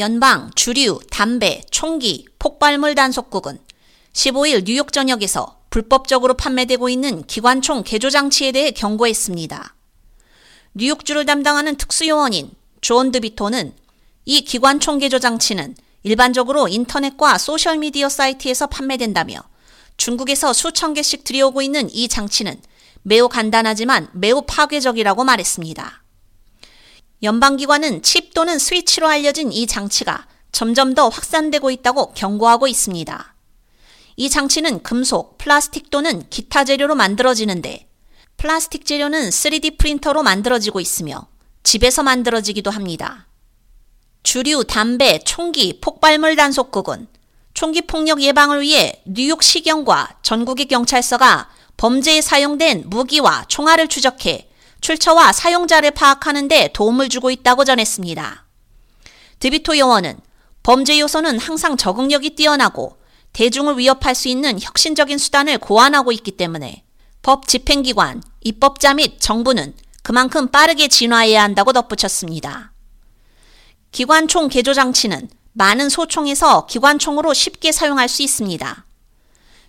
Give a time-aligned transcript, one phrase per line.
[0.00, 3.58] 연방 주류, 담배, 총기, 폭발물 단속국은
[4.12, 9.74] 15일 뉴욕 전역에서 불법적으로 판매되고 있는 기관총 개조 장치에 대해 경고했습니다.
[10.74, 13.74] 뉴욕주를 담당하는 특수요원인 존 드비토는
[14.24, 19.40] 이 기관총 개조 장치는 일반적으로 인터넷과 소셜미디어 사이트에서 판매된다며
[19.96, 22.60] 중국에서 수천 개씩 들여오고 있는 이 장치는
[23.02, 26.04] 매우 간단하지만 매우 파괴적이라고 말했습니다.
[27.22, 33.34] 연방기관은 칩 또는 스위치로 알려진 이 장치가 점점 더 확산되고 있다고 경고하고 있습니다.
[34.16, 37.88] 이 장치는 금속, 플라스틱 또는 기타 재료로 만들어지는데
[38.36, 41.26] 플라스틱 재료는 3D 프린터로 만들어지고 있으며
[41.64, 43.26] 집에서 만들어지기도 합니다.
[44.22, 47.08] 주류, 담배, 총기, 폭발물 단속국은
[47.54, 54.47] 총기 폭력 예방을 위해 뉴욕 시경과 전국의 경찰서가 범죄에 사용된 무기와 총알을 추적해
[54.80, 58.44] 출처와 사용자를 파악하는 데 도움을 주고 있다고 전했습니다.
[59.40, 60.18] 드비토 요원은
[60.62, 62.98] 범죄 요소는 항상 적응력이 뛰어나고
[63.32, 66.84] 대중을 위협할 수 있는 혁신적인 수단을 고안하고 있기 때문에
[67.22, 72.72] 법 집행기관, 입법자 및 정부는 그만큼 빠르게 진화해야 한다고 덧붙였습니다.
[73.92, 78.84] 기관총 개조 장치는 많은 소총에서 기관총으로 쉽게 사용할 수 있습니다.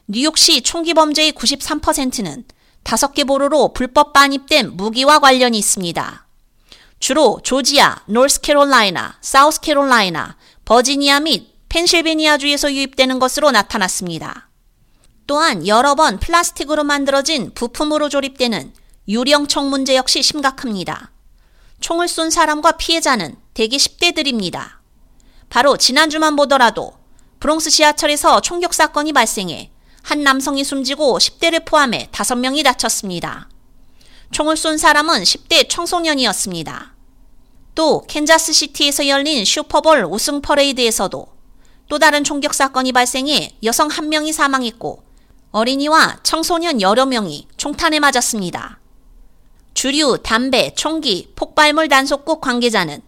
[0.08, 2.46] 뉴욕시 총기 범죄의 93%는
[2.84, 6.26] 다섯 개 보로로 불법 반입된 무기와 관련이 있습니다.
[7.00, 14.50] 주로 조지아, 노스캐롤라이나, 사우스캐롤라이나, 버지니아 및 펜실베니아주에서 유입되는 것으로 나타났습니다.
[15.28, 18.74] 또한 여러 번 플라스틱으로 만들어진 부품으로 조립되는
[19.08, 21.12] 유령총 문제 역시 심각합니다.
[21.80, 24.80] 총을 쏜 사람과 피해자는 대개 10대들입니다.
[25.50, 26.94] 바로 지난주만 보더라도
[27.40, 29.72] 브롱스 지하철에서 총격 사건이 발생해
[30.04, 33.50] 한 남성이 숨지고 10대를 포함해 5명이 다쳤습니다.
[34.32, 36.96] 총을 쏜 사람은 10대 청소년이었습니다.
[37.76, 41.28] 또 캔자스시티에서 열린 슈퍼볼 우승 퍼레이드에서도
[41.88, 45.04] 또 다른 총격 사건이 발생해 여성 한 명이 사망했고
[45.52, 48.80] 어린이와 청소년 여러 명이 총탄에 맞았습니다.
[49.74, 53.02] 주류, 담배, 총기, 폭발물 단속국 관계자는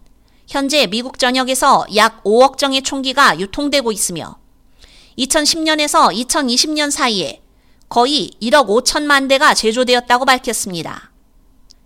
[0.48, 4.38] 현재 미국 전역에서 약 5억 정의 총기가 유통되고 있으며
[5.18, 7.42] 2010년에서 2020년 사이에
[7.88, 11.10] 거의 1억 5천만 대가 제조되었다고 밝혔습니다.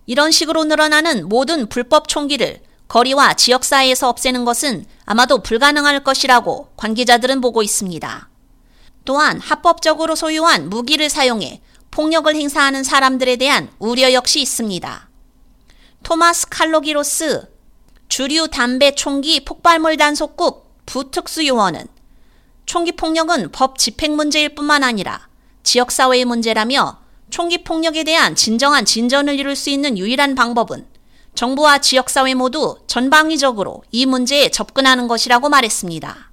[0.05, 7.61] 이런 식으로 늘어나는 모든 불법 총기를 거리와 지역사회에서 없애는 것은 아마도 불가능할 것이라고 관계자들은 보고
[7.61, 8.29] 있습니다.
[9.03, 11.61] 또한 합법적으로 소유한 무기를 사용해
[11.91, 15.09] 폭력을 행사하는 사람들에 대한 우려 역시 있습니다.
[16.03, 17.49] 토마스 칼로기로스
[18.07, 21.96] 주류 담배 총기 폭발물 단속국 부특수 요원은
[22.67, 25.29] 총기 폭력은 법 집행 문제일 뿐만 아니라
[25.63, 30.85] 지역 사회의 문제라며 총기 폭력에 대한 진정한 진전을 이룰 수 있는 유일한 방법은
[31.33, 36.31] 정부와 지역 사회 모두 전방위적으로 이 문제에 접근하는 것이라고 말했습니다.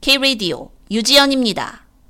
[0.00, 1.87] K-Radio 유지연입니다.